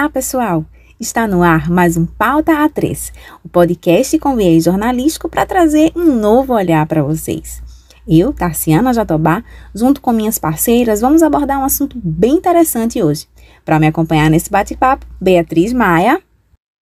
Olá, 0.00 0.08
pessoal! 0.08 0.64
Está 0.98 1.28
no 1.28 1.42
ar 1.42 1.68
mais 1.68 1.98
um 1.98 2.06
Pauta 2.06 2.52
A3, 2.52 3.12
o 3.44 3.50
podcast 3.50 4.18
com 4.18 4.34
viés 4.34 4.64
jornalístico 4.64 5.28
para 5.28 5.44
trazer 5.44 5.92
um 5.94 6.18
novo 6.18 6.54
olhar 6.54 6.86
para 6.86 7.02
vocês. 7.02 7.62
Eu, 8.08 8.32
Tarciana 8.32 8.94
Jatobá, 8.94 9.44
junto 9.74 10.00
com 10.00 10.10
minhas 10.10 10.38
parceiras, 10.38 11.02
vamos 11.02 11.22
abordar 11.22 11.60
um 11.60 11.64
assunto 11.64 12.00
bem 12.02 12.36
interessante 12.36 13.02
hoje. 13.02 13.28
Para 13.62 13.78
me 13.78 13.88
acompanhar 13.88 14.30
nesse 14.30 14.50
bate-papo, 14.50 15.04
Beatriz 15.20 15.74
Maia. 15.74 16.18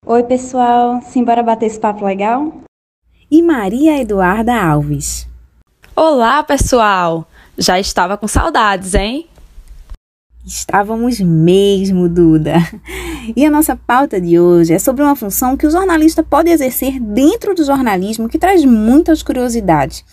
Oi, 0.07 0.23
pessoal! 0.23 1.03
Simbora 1.03 1.43
bater 1.43 1.66
esse 1.66 1.80
papo 1.80 2.05
legal? 2.05 2.55
E 3.29 3.43
Maria 3.43 4.00
Eduarda 4.00 4.55
Alves. 4.55 5.29
Olá, 5.97 6.41
pessoal! 6.45 7.28
Já 7.59 7.80
estava 7.80 8.16
com 8.16 8.28
saudades, 8.28 8.95
hein? 8.95 9.28
Estávamos 10.48 11.20
mesmo, 11.20 12.09
Duda. 12.09 12.55
E 13.37 13.45
a 13.45 13.50
nossa 13.50 13.77
pauta 13.77 14.20
de 14.20 14.38
hoje 14.38 14.73
é 14.73 14.78
sobre 14.78 15.02
uma 15.02 15.14
função 15.14 15.56
que 15.56 15.66
o 15.66 15.70
jornalista 15.70 16.23
pode 16.23 16.50
exercer 16.50 16.98
dentro 16.98 17.55
do 17.55 17.64
jornalismo 17.64 18.28
que 18.28 18.38
traz 18.38 18.64
muitas 18.64 19.23
curiosidades, 19.23 20.05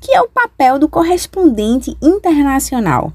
que 0.00 0.12
é 0.12 0.20
o 0.20 0.28
papel 0.28 0.78
do 0.78 0.88
correspondente 0.88 1.96
internacional. 2.02 3.12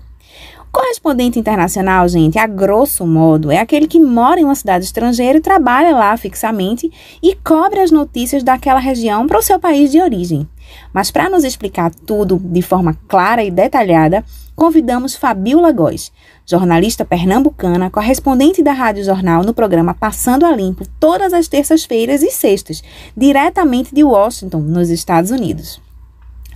Correspondente 0.71 1.39
internacional, 1.39 2.07
gente, 2.07 2.37
a 2.37 2.45
grosso 2.45 3.05
modo, 3.05 3.51
é 3.51 3.57
aquele 3.57 3.87
que 3.87 3.99
mora 3.99 4.39
em 4.39 4.45
uma 4.45 4.53
cidade 4.53 4.85
estrangeira 4.85 5.39
e 5.39 5.41
trabalha 5.41 5.95
lá 5.95 6.15
fixamente 6.15 6.91
e 7.23 7.35
cobre 7.35 7.79
as 7.79 7.89
notícias 7.89 8.43
daquela 8.43 8.79
região 8.79 9.25
para 9.25 9.39
o 9.39 9.41
seu 9.41 9.59
país 9.59 9.91
de 9.91 9.99
origem. 9.99 10.47
Mas 10.93 11.09
para 11.09 11.29
nos 11.29 11.43
explicar 11.43 11.91
tudo 12.05 12.39
de 12.39 12.61
forma 12.61 12.95
clara 13.07 13.43
e 13.43 13.49
detalhada, 13.49 14.23
convidamos 14.59 15.15
Fabiola 15.15 15.71
Góes, 15.71 16.11
jornalista 16.45 17.05
pernambucana, 17.05 17.89
correspondente 17.89 18.61
da 18.61 18.73
Rádio 18.73 19.05
Jornal 19.05 19.41
no 19.41 19.53
programa 19.53 19.93
Passando 19.93 20.45
a 20.45 20.53
Limpo, 20.53 20.85
todas 20.99 21.31
as 21.31 21.47
terças-feiras 21.47 22.21
e 22.21 22.29
sextas, 22.29 22.83
diretamente 23.15 23.95
de 23.95 24.03
Washington, 24.03 24.59
nos 24.59 24.89
Estados 24.89 25.31
Unidos. 25.31 25.81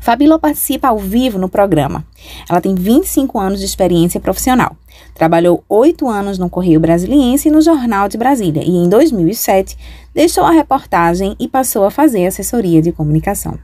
Fabíola 0.02 0.38
participa 0.38 0.90
ao 0.90 1.00
vivo 1.00 1.40
no 1.40 1.48
programa. 1.48 2.06
Ela 2.50 2.60
tem 2.60 2.76
25 2.76 3.40
anos 3.40 3.60
de 3.62 3.66
experiência 3.66 4.20
profissional. 4.20 4.76
Trabalhou 5.16 5.64
oito 5.70 6.10
anos 6.10 6.38
no 6.38 6.50
Correio 6.50 6.82
Brasiliense 6.82 7.48
e 7.48 7.52
no 7.52 7.62
Jornal 7.62 8.10
de 8.10 8.18
Brasília 8.18 8.64
e, 8.66 8.70
em 8.70 8.90
2007, 8.90 9.78
deixou 10.14 10.44
a 10.44 10.52
reportagem 10.52 11.38
e 11.40 11.48
passou 11.48 11.86
a 11.86 11.92
fazer 11.92 12.26
assessoria 12.28 12.82
de 12.82 12.92
comunicação. 12.92 13.58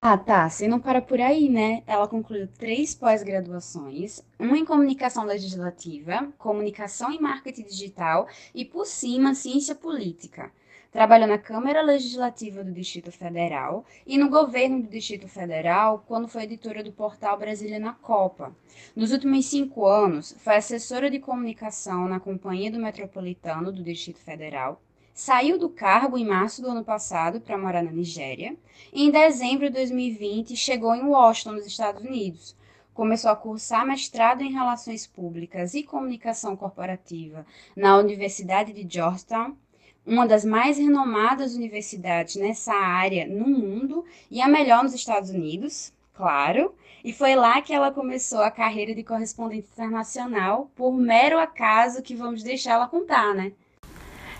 Ah, 0.00 0.16
tá. 0.16 0.48
Você 0.48 0.66
não 0.68 0.80
para 0.80 1.02
por 1.02 1.20
aí, 1.20 1.48
né? 1.50 1.82
Ela 1.86 2.08
concluiu 2.08 2.46
três 2.48 2.94
pós-graduações, 2.94 4.22
uma 4.38 4.56
em 4.56 4.64
comunicação 4.64 5.24
legislativa, 5.24 6.32
comunicação 6.38 7.12
e 7.12 7.20
marketing 7.20 7.64
digital 7.64 8.26
e, 8.54 8.64
por 8.64 8.86
cima, 8.86 9.34
ciência 9.34 9.74
política. 9.74 10.50
Trabalhou 10.92 11.28
na 11.28 11.36
Câmara 11.38 11.82
Legislativa 11.82 12.64
do 12.64 12.72
Distrito 12.72 13.12
Federal 13.12 13.84
e 14.06 14.16
no 14.16 14.30
governo 14.30 14.80
do 14.82 14.88
Distrito 14.88 15.28
Federal 15.28 16.02
quando 16.06 16.28
foi 16.28 16.44
editora 16.44 16.82
do 16.82 16.92
portal 16.92 17.36
Brasília 17.38 17.78
na 17.78 17.92
Copa. 17.92 18.56
Nos 18.94 19.12
últimos 19.12 19.44
cinco 19.46 19.86
anos, 19.86 20.34
foi 20.38 20.56
assessora 20.56 21.10
de 21.10 21.18
comunicação 21.18 22.08
na 22.08 22.18
Companhia 22.20 22.70
do 22.70 22.78
Metropolitano 22.78 23.70
do 23.72 23.82
Distrito 23.82 24.20
Federal 24.20 24.80
Saiu 25.16 25.58
do 25.58 25.70
cargo 25.70 26.18
em 26.18 26.26
março 26.26 26.60
do 26.60 26.68
ano 26.68 26.84
passado 26.84 27.40
para 27.40 27.56
morar 27.56 27.82
na 27.82 27.90
Nigéria 27.90 28.54
e 28.92 29.02
em 29.02 29.10
dezembro 29.10 29.64
de 29.64 29.72
2020 29.72 30.54
chegou 30.54 30.94
em 30.94 31.06
Washington, 31.06 31.52
nos 31.52 31.64
Estados 31.64 32.04
Unidos. 32.04 32.54
Começou 32.92 33.30
a 33.30 33.34
cursar 33.34 33.86
mestrado 33.86 34.42
em 34.42 34.52
Relações 34.52 35.06
Públicas 35.06 35.72
e 35.72 35.82
Comunicação 35.82 36.54
Corporativa 36.54 37.46
na 37.74 37.96
Universidade 37.96 38.74
de 38.74 38.86
Georgetown, 38.86 39.56
uma 40.04 40.26
das 40.28 40.44
mais 40.44 40.76
renomadas 40.76 41.54
universidades 41.54 42.36
nessa 42.36 42.74
área 42.74 43.26
no 43.26 43.48
mundo 43.48 44.04
e 44.30 44.42
a 44.42 44.46
melhor 44.46 44.82
nos 44.82 44.92
Estados 44.92 45.30
Unidos, 45.30 45.94
claro. 46.12 46.74
E 47.02 47.10
foi 47.10 47.34
lá 47.34 47.62
que 47.62 47.72
ela 47.72 47.90
começou 47.90 48.42
a 48.42 48.50
carreira 48.50 48.94
de 48.94 49.02
correspondente 49.02 49.66
internacional, 49.72 50.70
por 50.76 50.92
mero 50.92 51.38
acaso 51.38 52.02
que 52.02 52.14
vamos 52.14 52.42
deixar 52.42 52.74
ela 52.74 52.86
contar, 52.86 53.34
né? 53.34 53.52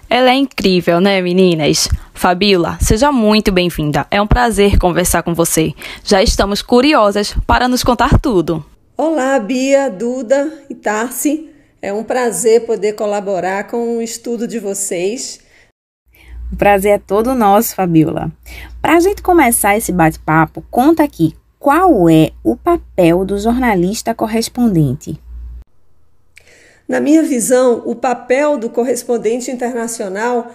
Ela 0.08 0.30
é 0.30 0.34
incrível, 0.34 1.00
né, 1.00 1.20
meninas? 1.20 1.88
Fabiola, 2.14 2.78
seja 2.80 3.10
muito 3.10 3.50
bem-vinda. 3.50 4.06
É 4.08 4.22
um 4.22 4.26
prazer 4.26 4.78
conversar 4.78 5.24
com 5.24 5.34
você. 5.34 5.74
Já 6.04 6.22
estamos 6.22 6.62
curiosas 6.62 7.34
para 7.44 7.66
nos 7.66 7.82
contar 7.82 8.18
tudo. 8.20 8.64
Olá, 8.96 9.38
Bia, 9.40 9.90
Duda 9.90 10.64
e 10.70 10.74
Tarsi. 10.76 11.50
É 11.82 11.92
um 11.92 12.04
prazer 12.04 12.66
poder 12.66 12.92
colaborar 12.92 13.64
com 13.64 13.98
o 13.98 14.02
estudo 14.02 14.46
de 14.46 14.60
vocês. 14.60 15.40
O 16.52 16.56
prazer 16.56 16.92
é 16.92 16.98
todo 16.98 17.34
nosso, 17.34 17.74
Fabiola. 17.74 18.30
Para 18.80 18.96
a 18.96 19.00
gente 19.00 19.20
começar 19.20 19.76
esse 19.76 19.90
bate-papo, 19.90 20.64
conta 20.70 21.02
aqui 21.02 21.34
qual 21.58 22.08
é 22.08 22.30
o 22.44 22.56
papel 22.56 23.24
do 23.24 23.36
jornalista 23.38 24.14
correspondente. 24.14 25.20
Na 26.88 27.00
minha 27.00 27.22
visão, 27.22 27.82
o 27.84 27.94
papel 27.96 28.56
do 28.56 28.70
correspondente 28.70 29.50
internacional 29.50 30.52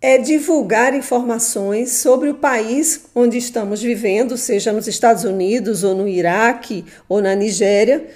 é 0.00 0.18
divulgar 0.18 0.92
informações 0.94 1.92
sobre 1.92 2.28
o 2.28 2.34
país 2.34 3.02
onde 3.14 3.38
estamos 3.38 3.80
vivendo, 3.80 4.36
seja 4.36 4.72
nos 4.72 4.88
Estados 4.88 5.22
Unidos, 5.22 5.84
ou 5.84 5.94
no 5.94 6.08
Iraque, 6.08 6.84
ou 7.08 7.22
na 7.22 7.36
Nigéria, 7.36 8.08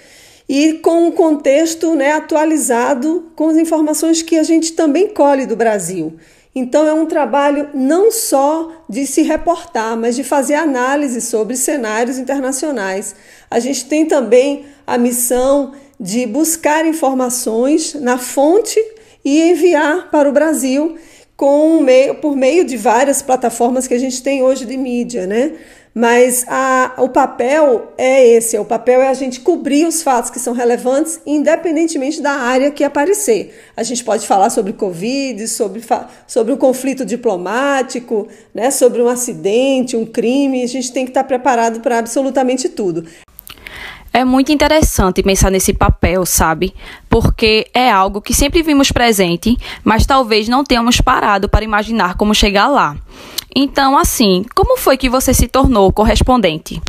e 0.49 0.73
com 0.73 1.07
um 1.07 1.11
contexto 1.11 1.95
né, 1.95 2.11
atualizado 2.11 3.31
com 3.35 3.47
as 3.47 3.57
informações 3.57 4.21
que 4.21 4.37
a 4.37 4.43
gente 4.43 4.73
também 4.73 5.07
colhe 5.07 5.45
do 5.45 5.55
Brasil. 5.55 6.17
Então, 6.53 6.85
é 6.85 6.93
um 6.93 7.05
trabalho 7.05 7.69
não 7.73 8.11
só 8.11 8.83
de 8.89 9.05
se 9.05 9.21
reportar, 9.21 9.95
mas 9.95 10.15
de 10.15 10.23
fazer 10.23 10.55
análise 10.55 11.21
sobre 11.21 11.55
cenários 11.55 12.17
internacionais. 12.17 13.15
A 13.49 13.59
gente 13.59 13.85
tem 13.85 14.05
também 14.05 14.65
a 14.85 14.97
missão 14.97 15.73
de 15.99 16.25
buscar 16.25 16.85
informações 16.85 17.93
na 17.95 18.17
fonte 18.17 18.79
e 19.23 19.41
enviar 19.49 20.09
para 20.11 20.29
o 20.29 20.31
Brasil 20.31 20.97
com 21.35 21.81
meio, 21.81 22.15
por 22.15 22.35
meio 22.35 22.65
de 22.65 22.75
várias 22.75 23.21
plataformas 23.21 23.87
que 23.87 23.93
a 23.93 23.99
gente 23.99 24.21
tem 24.23 24.41
hoje 24.41 24.65
de 24.65 24.75
mídia, 24.75 25.27
né? 25.27 25.53
Mas 25.99 26.45
a, 26.47 26.93
o 26.99 27.09
papel 27.09 27.91
é 27.97 28.27
esse: 28.27 28.55
o 28.59 28.63
papel 28.63 29.01
é 29.01 29.07
a 29.07 29.15
gente 29.15 29.39
cobrir 29.39 29.87
os 29.87 30.03
fatos 30.03 30.29
que 30.29 30.39
são 30.39 30.53
relevantes, 30.53 31.19
independentemente 31.25 32.21
da 32.21 32.33
área 32.33 32.69
que 32.69 32.83
aparecer. 32.83 33.51
A 33.75 33.81
gente 33.81 34.03
pode 34.03 34.27
falar 34.27 34.51
sobre 34.51 34.73
Covid, 34.73 35.47
sobre, 35.47 35.81
sobre 36.27 36.53
um 36.53 36.57
conflito 36.57 37.03
diplomático, 37.03 38.27
né, 38.53 38.69
sobre 38.69 39.01
um 39.01 39.07
acidente, 39.07 39.97
um 39.97 40.05
crime. 40.05 40.63
A 40.63 40.67
gente 40.67 40.91
tem 40.93 41.03
que 41.03 41.09
estar 41.09 41.23
preparado 41.23 41.79
para 41.79 41.97
absolutamente 41.97 42.69
tudo. 42.69 43.03
É 44.17 44.25
muito 44.25 44.51
interessante 44.51 45.21
pensar 45.21 45.51
nesse 45.51 45.75
papel, 45.75 46.25
sabe? 46.25 46.73
Porque 47.07 47.67
é 47.71 47.87
algo 47.87 48.19
que 48.19 48.33
sempre 48.33 48.63
vimos 48.63 48.91
presente, 48.91 49.55
mas 49.83 50.07
talvez 50.07 50.49
não 50.49 50.63
tenhamos 50.63 50.99
parado 50.99 51.47
para 51.47 51.63
imaginar 51.63 52.17
como 52.17 52.33
chegar 52.33 52.67
lá. 52.67 52.97
Então, 53.55 53.95
assim, 53.95 54.43
como 54.55 54.75
foi 54.75 54.97
que 54.97 55.07
você 55.07 55.35
se 55.35 55.47
tornou 55.47 55.93
correspondente? 55.93 56.81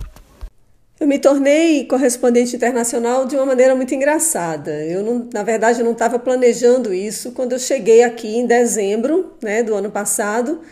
Eu 0.98 1.06
me 1.06 1.18
tornei 1.18 1.84
correspondente 1.84 2.56
internacional 2.56 3.26
de 3.26 3.36
uma 3.36 3.44
maneira 3.44 3.74
muito 3.74 3.94
engraçada. 3.94 4.70
Eu, 4.86 5.02
não, 5.02 5.28
na 5.30 5.42
verdade, 5.42 5.82
não 5.82 5.92
estava 5.92 6.18
planejando 6.18 6.94
isso 6.94 7.32
quando 7.32 7.52
eu 7.52 7.58
cheguei 7.58 8.04
aqui 8.04 8.38
em 8.38 8.46
dezembro 8.46 9.34
né, 9.42 9.62
do 9.62 9.74
ano 9.74 9.90
passado. 9.90 10.62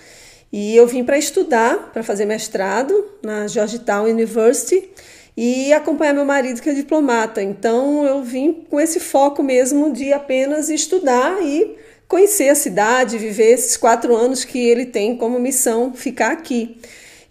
E 0.50 0.75
eu 0.75 0.87
vim 0.87 1.05
para 1.05 1.19
estudar, 1.19 1.91
para 1.93 2.03
fazer 2.03 2.25
mestrado 2.25 2.95
na 3.22 3.47
Georgetown 3.47 4.04
University 4.04 4.89
e 5.36 5.72
acompanhar 5.72 6.15
meu 6.15 6.24
marido 6.24 6.62
que 6.62 6.71
é 6.71 6.72
diplomata. 6.72 7.42
Então 7.42 8.06
eu 8.06 8.22
vim 8.22 8.65
com 8.71 8.80
esse 8.80 8.98
foco 8.98 9.42
mesmo 9.42 9.92
de 9.92 10.12
apenas 10.12 10.71
estudar 10.71 11.42
e 11.42 11.77
conhecer 12.09 12.48
a 12.48 12.54
cidade, 12.54 13.18
viver 13.18 13.53
esses 13.53 13.77
quatro 13.77 14.15
anos 14.15 14.44
que 14.44 14.59
ele 14.59 14.86
tem 14.86 15.16
como 15.16 15.38
missão 15.38 15.92
ficar 15.92 16.33
aqui. 16.33 16.78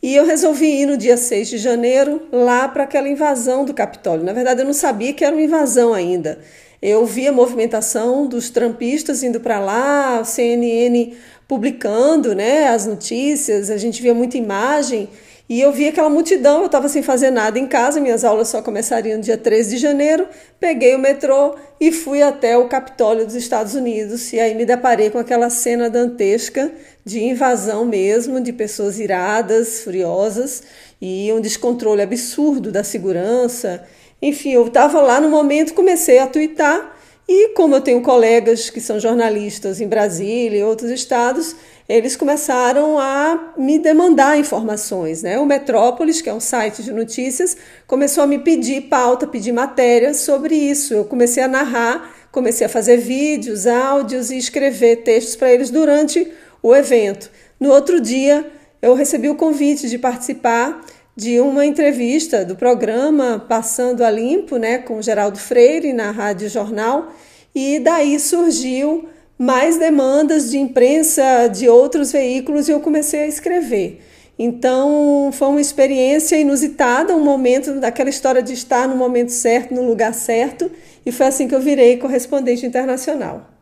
E 0.04 0.16
eu 0.16 0.26
resolvi 0.26 0.82
ir 0.82 0.86
no 0.86 0.98
dia 0.98 1.18
6 1.18 1.50
de 1.50 1.58
janeiro 1.58 2.22
lá 2.32 2.68
para 2.68 2.84
aquela 2.84 3.10
invasão 3.10 3.66
do 3.66 3.74
Capitólio. 3.74 4.24
Na 4.24 4.34
verdade, 4.34 4.62
eu 4.62 4.66
não 4.66 4.74
sabia 4.74 5.14
que 5.14 5.26
era 5.26 5.36
uma 5.36 5.42
invasão 5.42 5.94
ainda. 5.94 6.40
Eu 6.82 7.06
vi 7.06 7.28
a 7.28 7.32
movimentação 7.32 8.28
dos 8.28 8.52
trampistas 8.52 9.24
indo 9.24 9.40
para 9.40 9.60
lá, 9.60 10.24
CNN 10.24 11.16
publicando 11.48 12.34
né, 12.34 12.68
as 12.68 12.86
notícias, 12.86 13.70
a 13.70 13.78
gente 13.78 14.02
via 14.02 14.14
muita 14.14 14.38
imagem 14.38 15.10
e 15.48 15.62
eu 15.62 15.72
vi 15.72 15.88
aquela 15.88 16.10
multidão, 16.10 16.62
eu 16.62 16.66
estava 16.66 16.90
sem 16.90 17.04
fazer 17.04 17.30
nada 17.30 17.60
em 17.60 17.68
casa, 17.68 18.02
minhas 18.02 18.24
aulas 18.24 18.48
só 18.48 18.64
começariam 18.64 19.20
dia 19.20 19.38
13 19.38 19.76
de 19.76 19.78
janeiro. 19.78 20.28
Peguei 20.60 20.96
o 20.96 21.00
metrô 21.00 21.56
e 21.80 21.92
fui 21.92 22.24
até 22.24 22.58
o 22.58 22.68
Capitólio 22.68 23.26
dos 23.26 23.36
Estados 23.36 23.76
Unidos. 23.76 24.34
E 24.34 24.40
aí 24.40 24.56
me 24.56 24.66
deparei 24.66 25.12
com 25.12 25.20
aquela 25.20 25.52
cena 25.52 25.88
dantesca 25.88 26.72
de 27.06 27.24
invasão 27.24 27.86
mesmo, 27.86 28.42
de 28.42 28.52
pessoas 28.52 29.00
iradas, 29.00 29.82
furiosas 29.82 30.64
e 31.00 31.32
um 31.32 31.40
descontrole 31.40 32.02
absurdo 32.02 32.72
da 32.72 32.84
segurança. 32.84 33.84
Enfim, 34.20 34.54
eu 34.54 34.66
estava 34.66 35.00
lá 35.00 35.22
no 35.22 35.30
momento, 35.30 35.76
comecei 35.76 36.18
a 36.18 36.26
twittar 36.26 36.95
E 37.28 37.50
como 37.50 37.76
eu 37.76 37.82
tenho 37.82 38.02
colegas 38.02 38.70
que 38.70 38.80
são 38.80 39.00
jornalistas 39.00 39.82
em 39.82 39.88
Brasília 39.88 40.60
e 40.60 40.64
outros 40.64 40.92
estados, 40.92 41.56
eles 41.90 42.16
começaram 42.16 43.00
a 43.00 43.54
me 43.58 43.80
demandar 43.80 44.38
informações. 44.38 45.24
Né? 45.24 45.40
O 45.40 45.46
Metrópolis, 45.46 46.22
que 46.22 46.30
é 46.30 46.34
um 46.34 46.40
site 46.40 46.84
de 46.84 46.92
notícias, 46.92 47.58
começou 47.88 48.24
a 48.24 48.28
me 48.28 48.38
pedir 48.38 48.82
pauta, 48.82 49.26
pedir 49.26 49.52
matérias 49.52 50.18
sobre 50.18 50.56
isso. 50.56 50.94
Eu 50.94 51.06
comecei 51.06 51.42
a 51.42 51.48
narrar, 51.48 52.14
comecei 52.32 52.68
a 52.68 52.70
fazer 52.70 52.98
vídeos, 52.98 53.66
áudios 53.66 54.30
e 54.30 54.38
escrever 54.38 54.98
textos 54.98 55.36
para 55.36 55.52
eles 55.52 55.72
durante 55.72 56.32
o 56.62 56.76
evento. 56.76 57.32
No 57.60 57.72
outro 57.72 58.00
dia, 58.00 58.52
eu 58.84 58.94
recebi 58.94 59.30
o 59.30 59.36
convite 59.36 59.90
de 59.90 59.98
participar 59.98 60.86
de 61.16 61.40
uma 61.40 61.66
entrevista 61.66 62.44
do 62.44 62.56
programa 62.56 63.44
Passando 63.48 64.04
a 64.04 64.12
Limpo, 64.12 64.58
né, 64.58 64.80
com 64.80 65.02
Geraldo 65.02 65.40
Freire 65.40 65.94
na 65.94 66.12
Rádio 66.12 66.50
Jornal, 66.50 67.14
e 67.54 67.80
daí 67.80 68.20
surgiu 68.20 69.08
mais 69.38 69.78
demandas 69.78 70.52
de 70.52 70.58
imprensa 70.58 71.48
de 71.48 71.70
outros 71.70 72.12
veículos 72.12 72.68
e 72.68 72.72
eu 72.72 72.82
comecei 72.82 73.22
a 73.22 73.28
escrever. 73.28 74.02
Então 74.38 75.30
foi 75.32 75.48
uma 75.48 75.62
experiência 75.62 76.36
inusitada, 76.36 77.16
um 77.16 77.24
momento 77.24 77.80
daquela 77.80 78.10
história 78.10 78.44
de 78.44 78.52
estar 78.52 78.86
no 78.86 78.98
momento 78.98 79.32
certo, 79.32 79.74
no 79.74 79.88
lugar 79.88 80.14
certo, 80.14 80.70
e 81.06 81.12
foi 81.12 81.28
assim 81.28 81.48
que 81.48 81.56
eu 81.56 81.62
virei 81.62 81.96
correspondente 81.96 82.66
internacional. 82.66 83.55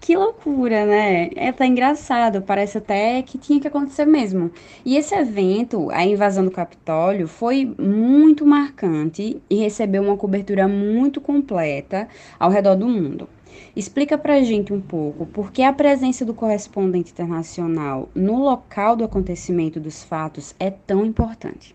Que 0.00 0.14
loucura, 0.14 0.86
né? 0.86 1.30
É 1.34 1.50
tá 1.50 1.66
engraçado, 1.66 2.40
parece 2.40 2.78
até 2.78 3.22
que 3.22 3.38
tinha 3.38 3.60
que 3.60 3.66
acontecer 3.66 4.04
mesmo. 4.04 4.52
E 4.84 4.96
esse 4.96 5.14
evento, 5.14 5.90
a 5.90 6.04
invasão 6.04 6.44
do 6.44 6.50
Capitólio, 6.50 7.26
foi 7.26 7.64
muito 7.78 8.46
marcante 8.46 9.42
e 9.50 9.56
recebeu 9.56 10.02
uma 10.02 10.16
cobertura 10.16 10.68
muito 10.68 11.20
completa 11.20 12.08
ao 12.38 12.50
redor 12.50 12.76
do 12.76 12.86
mundo. 12.86 13.28
Explica 13.74 14.16
pra 14.16 14.42
gente 14.42 14.72
um 14.72 14.80
pouco 14.80 15.26
por 15.26 15.50
que 15.50 15.62
a 15.62 15.72
presença 15.72 16.24
do 16.24 16.34
correspondente 16.34 17.10
internacional 17.10 18.08
no 18.14 18.38
local 18.38 18.94
do 18.94 19.04
acontecimento 19.04 19.80
dos 19.80 20.04
fatos 20.04 20.54
é 20.60 20.70
tão 20.70 21.04
importante. 21.04 21.74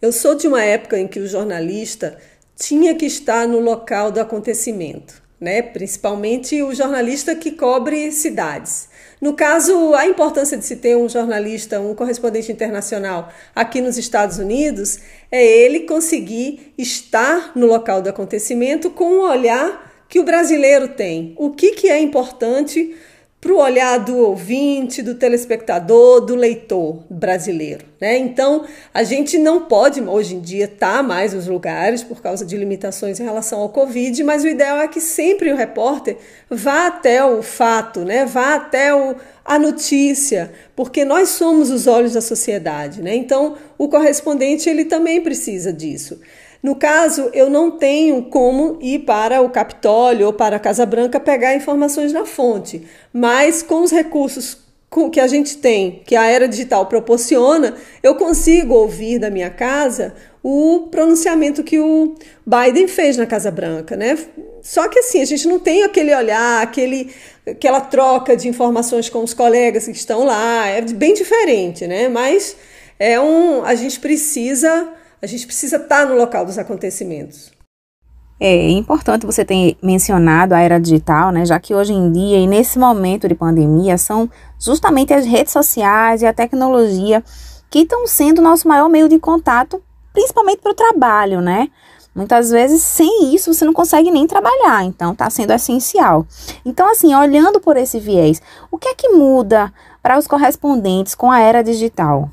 Eu 0.00 0.10
sou 0.10 0.34
de 0.34 0.48
uma 0.48 0.64
época 0.64 0.98
em 0.98 1.06
que 1.06 1.20
o 1.20 1.28
jornalista 1.28 2.18
tinha 2.56 2.94
que 2.94 3.06
estar 3.06 3.46
no 3.46 3.60
local 3.60 4.10
do 4.10 4.20
acontecimento 4.20 5.21
né? 5.42 5.60
principalmente 5.60 6.62
o 6.62 6.72
jornalista 6.72 7.34
que 7.34 7.50
cobre 7.50 8.12
cidades. 8.12 8.88
No 9.20 9.34
caso, 9.34 9.92
a 9.94 10.06
importância 10.06 10.56
de 10.56 10.64
se 10.64 10.76
ter 10.76 10.96
um 10.96 11.08
jornalista, 11.08 11.80
um 11.80 11.96
correspondente 11.96 12.52
internacional 12.52 13.28
aqui 13.54 13.80
nos 13.80 13.98
Estados 13.98 14.38
Unidos 14.38 15.00
é 15.32 15.44
ele 15.44 15.80
conseguir 15.80 16.72
estar 16.78 17.50
no 17.56 17.66
local 17.66 18.00
do 18.00 18.08
acontecimento 18.08 18.88
com 18.88 19.18
o 19.18 19.28
olhar 19.28 19.92
que 20.08 20.20
o 20.20 20.24
brasileiro 20.24 20.88
tem. 20.88 21.34
O 21.36 21.50
que, 21.50 21.72
que 21.72 21.88
é 21.88 21.98
importante 21.98 22.94
para 23.42 23.52
o 23.52 23.58
olhar 23.58 23.98
do 23.98 24.16
ouvinte, 24.18 25.02
do 25.02 25.16
telespectador, 25.16 26.20
do 26.20 26.36
leitor 26.36 27.02
brasileiro. 27.10 27.84
Né? 28.00 28.16
Então, 28.16 28.64
a 28.94 29.02
gente 29.02 29.36
não 29.36 29.62
pode, 29.62 30.00
hoje 30.00 30.36
em 30.36 30.40
dia, 30.40 30.66
estar 30.66 30.98
tá 30.98 31.02
mais 31.02 31.34
nos 31.34 31.48
lugares 31.48 32.04
por 32.04 32.22
causa 32.22 32.46
de 32.46 32.56
limitações 32.56 33.18
em 33.18 33.24
relação 33.24 33.58
ao 33.58 33.68
Covid, 33.68 34.22
mas 34.22 34.44
o 34.44 34.46
ideal 34.46 34.78
é 34.78 34.86
que 34.86 35.00
sempre 35.00 35.50
o 35.50 35.56
repórter 35.56 36.18
vá 36.48 36.86
até 36.86 37.24
o 37.24 37.42
fato, 37.42 38.04
né? 38.04 38.24
vá 38.24 38.54
até 38.54 38.94
o, 38.94 39.16
a 39.44 39.58
notícia, 39.58 40.52
porque 40.76 41.04
nós 41.04 41.30
somos 41.30 41.68
os 41.68 41.88
olhos 41.88 42.12
da 42.12 42.20
sociedade. 42.20 43.02
Né? 43.02 43.16
Então, 43.16 43.56
o 43.76 43.88
correspondente 43.88 44.70
ele 44.70 44.84
também 44.84 45.20
precisa 45.20 45.72
disso. 45.72 46.20
No 46.62 46.76
caso, 46.76 47.28
eu 47.32 47.50
não 47.50 47.72
tenho 47.72 48.22
como 48.24 48.78
ir 48.80 49.00
para 49.00 49.42
o 49.42 49.50
Capitólio 49.50 50.26
ou 50.26 50.32
para 50.32 50.56
a 50.56 50.60
Casa 50.60 50.86
Branca 50.86 51.18
pegar 51.18 51.56
informações 51.56 52.12
na 52.12 52.24
fonte, 52.24 52.86
mas 53.12 53.62
com 53.62 53.82
os 53.82 53.90
recursos 53.90 54.58
que 55.10 55.18
a 55.18 55.26
gente 55.26 55.56
tem, 55.56 56.02
que 56.04 56.14
a 56.14 56.26
era 56.26 56.46
digital 56.46 56.86
proporciona, 56.86 57.74
eu 58.02 58.14
consigo 58.14 58.74
ouvir 58.74 59.18
da 59.18 59.30
minha 59.30 59.48
casa 59.48 60.14
o 60.42 60.88
pronunciamento 60.90 61.64
que 61.64 61.78
o 61.78 62.14
Biden 62.46 62.86
fez 62.86 63.16
na 63.16 63.24
Casa 63.24 63.50
Branca, 63.50 63.96
né? 63.96 64.18
Só 64.60 64.86
que 64.88 64.98
assim, 64.98 65.22
a 65.22 65.24
gente 65.24 65.48
não 65.48 65.58
tem 65.58 65.82
aquele 65.82 66.14
olhar, 66.14 66.62
aquele, 66.62 67.10
aquela 67.46 67.80
troca 67.80 68.36
de 68.36 68.48
informações 68.48 69.08
com 69.08 69.24
os 69.24 69.32
colegas 69.32 69.86
que 69.86 69.92
estão 69.92 70.24
lá, 70.24 70.68
é 70.68 70.82
bem 70.82 71.14
diferente, 71.14 71.86
né? 71.86 72.08
Mas 72.08 72.54
é 72.98 73.18
um, 73.18 73.64
a 73.64 73.74
gente 73.74 73.98
precisa 73.98 74.92
a 75.22 75.26
gente 75.26 75.46
precisa 75.46 75.76
estar 75.76 76.04
no 76.04 76.16
local 76.16 76.44
dos 76.44 76.58
acontecimentos. 76.58 77.52
É 78.40 78.70
importante 78.70 79.24
você 79.24 79.44
ter 79.44 79.76
mencionado 79.80 80.52
a 80.52 80.58
era 80.58 80.80
digital, 80.80 81.30
né? 81.30 81.46
Já 81.46 81.60
que 81.60 81.72
hoje 81.72 81.92
em 81.92 82.10
dia 82.10 82.38
e 82.38 82.46
nesse 82.48 82.76
momento 82.76 83.28
de 83.28 83.34
pandemia 83.36 83.96
são 83.96 84.28
justamente 84.58 85.14
as 85.14 85.24
redes 85.24 85.52
sociais 85.52 86.22
e 86.22 86.26
a 86.26 86.32
tecnologia 86.32 87.22
que 87.70 87.80
estão 87.80 88.04
sendo 88.04 88.42
nosso 88.42 88.66
maior 88.66 88.88
meio 88.88 89.08
de 89.08 89.20
contato, 89.20 89.80
principalmente 90.12 90.60
para 90.60 90.72
o 90.72 90.74
trabalho, 90.74 91.40
né? 91.40 91.68
Muitas 92.12 92.50
vezes, 92.50 92.82
sem 92.82 93.32
isso, 93.32 93.54
você 93.54 93.64
não 93.64 93.72
consegue 93.72 94.10
nem 94.10 94.26
trabalhar, 94.26 94.84
então 94.84 95.12
está 95.12 95.30
sendo 95.30 95.52
essencial. 95.52 96.26
Então, 96.64 96.90
assim, 96.90 97.14
olhando 97.14 97.60
por 97.60 97.76
esse 97.76 98.00
viés, 98.00 98.42
o 98.72 98.76
que 98.76 98.88
é 98.88 98.94
que 98.94 99.08
muda 99.10 99.72
para 100.02 100.18
os 100.18 100.26
correspondentes 100.26 101.14
com 101.14 101.30
a 101.30 101.38
era 101.38 101.62
digital? 101.62 102.28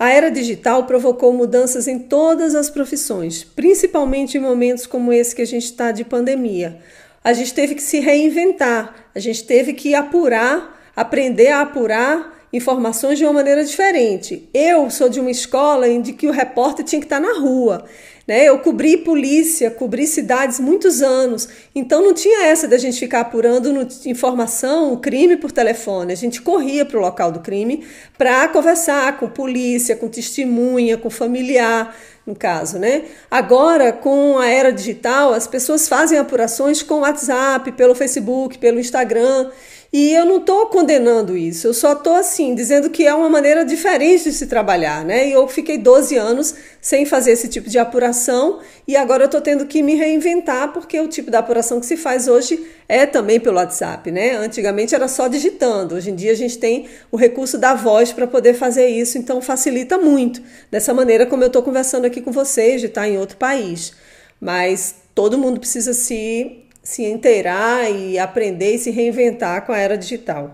A 0.00 0.08
era 0.08 0.30
digital 0.30 0.84
provocou 0.86 1.30
mudanças 1.30 1.86
em 1.86 1.98
todas 1.98 2.54
as 2.54 2.70
profissões, 2.70 3.44
principalmente 3.44 4.38
em 4.38 4.40
momentos 4.40 4.86
como 4.86 5.12
esse 5.12 5.36
que 5.36 5.42
a 5.42 5.46
gente 5.46 5.64
está 5.64 5.92
de 5.92 6.04
pandemia. 6.04 6.80
A 7.22 7.34
gente 7.34 7.52
teve 7.52 7.74
que 7.74 7.82
se 7.82 8.00
reinventar, 8.00 8.94
a 9.14 9.18
gente 9.18 9.44
teve 9.44 9.74
que 9.74 9.94
apurar, 9.94 10.80
aprender 10.96 11.48
a 11.48 11.60
apurar 11.60 12.39
informações 12.52 13.18
de 13.18 13.24
uma 13.24 13.32
maneira 13.32 13.64
diferente. 13.64 14.48
Eu 14.52 14.90
sou 14.90 15.08
de 15.08 15.20
uma 15.20 15.30
escola 15.30 15.88
em 15.88 16.02
que 16.02 16.26
o 16.26 16.32
repórter 16.32 16.84
tinha 16.84 17.00
que 17.00 17.06
estar 17.06 17.20
na 17.20 17.38
rua. 17.38 17.84
Né? 18.30 18.44
Eu 18.44 18.60
cobri 18.60 18.96
polícia, 18.98 19.72
cobri 19.72 20.06
cidades 20.06 20.60
muitos 20.60 21.02
anos, 21.02 21.48
então 21.74 22.00
não 22.00 22.14
tinha 22.14 22.46
essa 22.46 22.68
da 22.68 22.78
gente 22.78 22.96
ficar 22.96 23.22
apurando 23.22 23.72
no, 23.72 23.88
informação, 24.06 24.96
crime 24.96 25.36
por 25.36 25.50
telefone. 25.50 26.12
A 26.12 26.16
gente 26.16 26.40
corria 26.40 26.84
para 26.84 26.96
o 26.96 27.00
local 27.00 27.32
do 27.32 27.40
crime 27.40 27.84
para 28.16 28.46
conversar 28.46 29.18
com 29.18 29.28
polícia, 29.28 29.96
com 29.96 30.08
testemunha, 30.08 30.96
com 30.96 31.10
familiar, 31.10 31.96
no 32.24 32.36
caso, 32.36 32.78
né? 32.78 33.02
Agora, 33.28 33.92
com 33.92 34.38
a 34.38 34.46
era 34.48 34.72
digital, 34.72 35.32
as 35.32 35.48
pessoas 35.48 35.88
fazem 35.88 36.16
apurações 36.16 36.84
com 36.84 37.00
WhatsApp, 37.00 37.72
pelo 37.72 37.96
Facebook, 37.96 38.58
pelo 38.58 38.78
Instagram. 38.78 39.50
E 39.92 40.14
eu 40.14 40.24
não 40.24 40.36
estou 40.36 40.66
condenando 40.66 41.36
isso, 41.36 41.66
eu 41.66 41.74
só 41.74 41.94
estou 41.94 42.14
assim, 42.14 42.54
dizendo 42.54 42.88
que 42.90 43.08
é 43.08 43.12
uma 43.12 43.28
maneira 43.28 43.64
diferente 43.64 44.22
de 44.22 44.32
se 44.32 44.46
trabalhar, 44.46 45.04
né? 45.04 45.26
E 45.26 45.32
eu 45.32 45.48
fiquei 45.48 45.76
12 45.76 46.16
anos 46.16 46.54
sem 46.80 47.04
fazer 47.04 47.32
esse 47.32 47.48
tipo 47.48 47.68
de 47.68 47.76
apuração 47.76 48.60
e 48.86 48.96
agora 48.96 49.24
eu 49.24 49.26
estou 49.26 49.40
tendo 49.40 49.66
que 49.66 49.82
me 49.82 49.96
reinventar 49.96 50.72
porque 50.72 51.00
o 51.00 51.08
tipo 51.08 51.28
de 51.28 51.36
apuração 51.36 51.80
que 51.80 51.86
se 51.86 51.96
faz 51.96 52.28
hoje 52.28 52.64
é 52.88 53.04
também 53.04 53.40
pelo 53.40 53.56
WhatsApp, 53.56 54.12
né? 54.12 54.36
Antigamente 54.36 54.94
era 54.94 55.08
só 55.08 55.26
digitando, 55.26 55.96
hoje 55.96 56.10
em 56.10 56.14
dia 56.14 56.30
a 56.30 56.36
gente 56.36 56.56
tem 56.56 56.86
o 57.10 57.16
recurso 57.16 57.58
da 57.58 57.74
voz 57.74 58.12
para 58.12 58.28
poder 58.28 58.54
fazer 58.54 58.86
isso, 58.86 59.18
então 59.18 59.42
facilita 59.42 59.98
muito, 59.98 60.40
dessa 60.70 60.94
maneira 60.94 61.26
como 61.26 61.42
eu 61.42 61.48
estou 61.48 61.64
conversando 61.64 62.04
aqui 62.04 62.20
com 62.20 62.30
vocês, 62.30 62.80
de 62.80 62.86
estar 62.86 63.08
em 63.08 63.18
outro 63.18 63.36
país. 63.36 63.92
Mas 64.40 64.94
todo 65.16 65.36
mundo 65.36 65.58
precisa 65.58 65.92
se 65.92 66.69
se 66.90 67.04
inteirar 67.04 67.88
e 67.88 68.18
aprender 68.18 68.74
e 68.74 68.78
se 68.78 68.90
reinventar 68.90 69.64
com 69.64 69.72
a 69.72 69.78
era 69.78 69.96
digital. 69.96 70.52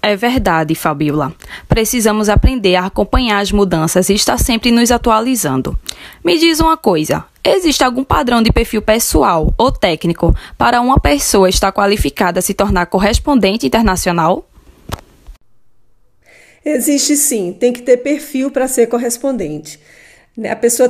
É 0.00 0.14
verdade, 0.14 0.74
Fabiola. 0.76 1.34
Precisamos 1.68 2.28
aprender 2.28 2.76
a 2.76 2.86
acompanhar 2.86 3.40
as 3.40 3.50
mudanças 3.50 4.08
e 4.08 4.14
estar 4.14 4.38
sempre 4.38 4.70
nos 4.70 4.92
atualizando. 4.92 5.76
Me 6.24 6.38
diz 6.38 6.60
uma 6.60 6.76
coisa: 6.76 7.24
existe 7.42 7.82
algum 7.82 8.04
padrão 8.04 8.40
de 8.40 8.52
perfil 8.52 8.82
pessoal 8.82 9.52
ou 9.58 9.72
técnico 9.72 10.32
para 10.56 10.80
uma 10.80 11.00
pessoa 11.00 11.48
estar 11.48 11.72
qualificada 11.72 12.38
a 12.38 12.42
se 12.42 12.54
tornar 12.54 12.86
correspondente 12.86 13.66
internacional? 13.66 14.48
Existe 16.64 17.16
sim, 17.16 17.56
tem 17.58 17.72
que 17.72 17.82
ter 17.82 17.96
perfil 17.96 18.48
para 18.48 18.68
ser 18.68 18.86
correspondente. 18.86 19.80
A 20.48 20.54
pessoa 20.54 20.88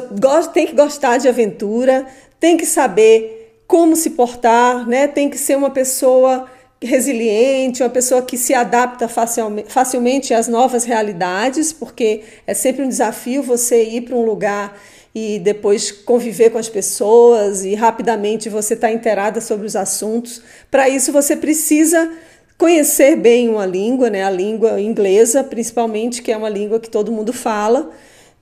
tem 0.53 0.67
que 0.67 0.75
gostar 0.75 1.17
de 1.17 1.27
aventura, 1.27 2.07
tem 2.39 2.59
que 2.59 2.67
saber 2.67 3.42
como 3.73 3.97
se 3.97 4.11
portar, 4.11 4.87
né? 4.87 5.09
Tem 5.09 5.31
que 5.31 5.39
ser 5.39 5.57
uma 5.57 5.71
pessoa 5.71 6.45
resiliente, 6.79 7.83
uma 7.83 7.89
pessoa 7.89 8.21
que 8.21 8.37
se 8.37 8.53
adapta 8.53 9.09
facilmente 9.09 10.35
às 10.35 10.47
novas 10.47 10.85
realidades, 10.85 11.73
porque 11.73 12.21
é 12.47 12.53
sempre 12.53 12.85
um 12.85 12.89
desafio 12.89 13.43
você 13.43 13.83
ir 13.83 14.03
para 14.03 14.15
um 14.15 14.27
lugar 14.27 14.79
e 15.15 15.39
depois 15.39 15.91
conviver 15.91 16.51
com 16.51 16.59
as 16.59 16.69
pessoas 16.69 17.65
e 17.65 17.75
rapidamente 17.75 18.51
você 18.51 18.75
está 18.75 18.93
inteirada 18.93 19.41
sobre 19.41 19.67
os 19.67 19.75
assuntos. 19.75 20.43
Para 20.71 20.91
isso 20.91 21.11
você 21.11 21.35
precisa 21.35 22.13
conhecer 22.59 23.17
bem 23.17 23.49
uma 23.49 23.65
língua, 23.65 24.11
né? 24.11 24.23
A 24.23 24.31
língua 24.31 24.79
inglesa, 24.83 25.43
principalmente, 25.43 26.21
que 26.21 26.31
é 26.31 26.37
uma 26.37 26.51
língua 26.51 26.79
que 26.79 26.91
todo 26.91 27.11
mundo 27.11 27.33
fala 27.33 27.91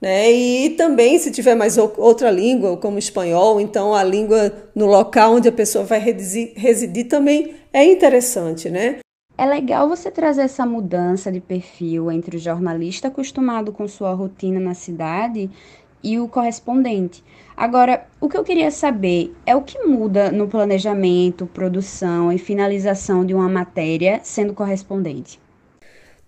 Né? 0.01 0.31
E 0.31 0.69
também, 0.71 1.19
se 1.19 1.29
tiver 1.29 1.53
mais 1.53 1.77
outra 1.77 2.31
língua, 2.31 2.75
como 2.75 2.97
espanhol, 2.97 3.61
então 3.61 3.93
a 3.93 4.03
língua 4.03 4.51
no 4.73 4.87
local 4.87 5.35
onde 5.35 5.47
a 5.47 5.51
pessoa 5.51 5.85
vai 5.85 5.99
residir 5.99 7.07
também 7.07 7.53
é 7.71 7.85
interessante, 7.85 8.67
né? 8.67 8.97
É 9.37 9.45
legal 9.45 9.87
você 9.87 10.09
trazer 10.09 10.41
essa 10.41 10.65
mudança 10.65 11.31
de 11.31 11.39
perfil 11.39 12.11
entre 12.11 12.37
o 12.37 12.39
jornalista 12.39 13.07
acostumado 13.07 13.71
com 13.71 13.87
sua 13.87 14.13
rotina 14.13 14.59
na 14.59 14.73
cidade 14.73 15.49
e 16.03 16.19
o 16.19 16.27
correspondente. 16.27 17.23
Agora, 17.55 18.07
o 18.19 18.27
que 18.27 18.37
eu 18.37 18.43
queria 18.43 18.71
saber 18.71 19.33
é 19.45 19.55
o 19.55 19.61
que 19.61 19.83
muda 19.83 20.31
no 20.31 20.47
planejamento, 20.47 21.45
produção 21.45 22.31
e 22.31 22.37
finalização 22.39 23.23
de 23.23 23.33
uma 23.33 23.47
matéria 23.47 24.19
sendo 24.23 24.53
correspondente. 24.53 25.39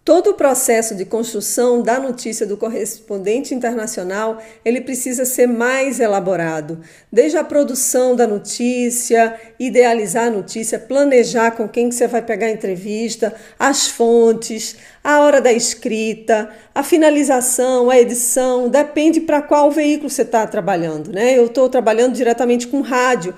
Todo 0.05 0.31
o 0.31 0.33
processo 0.33 0.95
de 0.95 1.05
construção 1.05 1.81
da 1.81 1.97
notícia 1.97 2.45
do 2.45 2.57
correspondente 2.57 3.55
internacional, 3.55 4.37
ele 4.65 4.81
precisa 4.81 5.23
ser 5.23 5.47
mais 5.47 5.97
elaborado. 5.97 6.81
Desde 7.09 7.37
a 7.37 7.43
produção 7.43 8.13
da 8.13 8.27
notícia, 8.27 9.39
idealizar 9.57 10.27
a 10.27 10.29
notícia, 10.29 10.77
planejar 10.77 11.51
com 11.51 11.69
quem 11.69 11.87
que 11.87 11.95
você 11.95 12.05
vai 12.05 12.21
pegar 12.21 12.47
a 12.47 12.51
entrevista, 12.51 13.33
as 13.57 13.87
fontes, 13.87 14.75
a 15.01 15.21
hora 15.21 15.39
da 15.39 15.53
escrita, 15.53 16.49
a 16.75 16.83
finalização, 16.83 17.89
a 17.89 17.97
edição, 17.97 18.67
depende 18.67 19.21
para 19.21 19.41
qual 19.41 19.71
veículo 19.71 20.09
você 20.09 20.23
está 20.23 20.45
trabalhando. 20.45 21.13
Né? 21.13 21.37
Eu 21.37 21.45
estou 21.45 21.69
trabalhando 21.69 22.13
diretamente 22.13 22.67
com 22.67 22.81
rádio. 22.81 23.33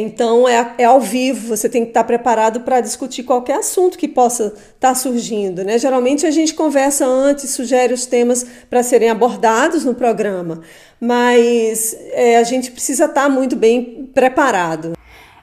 Então 0.00 0.48
é, 0.48 0.74
é 0.78 0.84
ao 0.84 1.00
vivo, 1.00 1.48
você 1.48 1.68
tem 1.68 1.82
que 1.82 1.90
estar 1.90 2.04
preparado 2.04 2.60
para 2.60 2.80
discutir 2.80 3.22
qualquer 3.22 3.58
assunto 3.58 3.98
que 3.98 4.08
possa 4.08 4.46
estar 4.46 4.64
tá 4.78 4.94
surgindo. 4.94 5.64
Né? 5.64 5.78
Geralmente 5.78 6.26
a 6.26 6.30
gente 6.30 6.54
conversa 6.54 7.06
antes, 7.06 7.50
sugere 7.50 7.92
os 7.92 8.06
temas 8.06 8.46
para 8.70 8.82
serem 8.82 9.10
abordados 9.10 9.84
no 9.84 9.94
programa, 9.94 10.60
mas 11.00 11.96
é, 12.12 12.38
a 12.38 12.42
gente 12.42 12.70
precisa 12.70 13.06
estar 13.06 13.24
tá 13.24 13.28
muito 13.28 13.56
bem 13.56 14.10
preparado. 14.14 14.92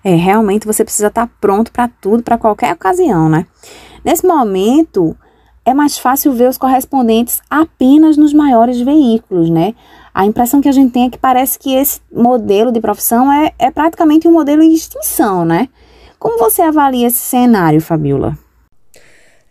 É, 0.03 0.15
realmente 0.15 0.65
você 0.65 0.83
precisa 0.83 1.07
estar 1.07 1.27
tá 1.27 1.33
pronto 1.41 1.71
para 1.71 1.89
tudo, 2.01 2.23
para 2.23 2.37
qualquer 2.37 2.73
ocasião, 2.73 3.27
né? 3.27 3.45
Nesse 4.03 4.25
momento, 4.25 5.15
é 5.65 5.73
mais 5.73 5.97
fácil 5.97 6.31
ver 6.31 6.49
os 6.49 6.57
correspondentes 6.57 7.41
apenas 7.49 8.15
nos 8.15 8.33
maiores 8.33 8.79
veículos, 8.79 9.49
né? 9.49 9.75
A 10.13 10.25
impressão 10.25 10.61
que 10.61 10.69
a 10.69 10.71
gente 10.71 10.91
tem 10.91 11.05
é 11.05 11.09
que 11.09 11.17
parece 11.17 11.57
que 11.57 11.73
esse 11.73 12.01
modelo 12.11 12.71
de 12.71 12.81
profissão 12.81 13.31
é, 13.31 13.53
é 13.57 13.71
praticamente 13.71 14.27
um 14.27 14.31
modelo 14.31 14.63
em 14.63 14.73
extinção, 14.73 15.45
né? 15.45 15.69
Como 16.17 16.37
você 16.37 16.61
avalia 16.61 17.07
esse 17.07 17.19
cenário, 17.19 17.79
Fabiola? 17.79 18.37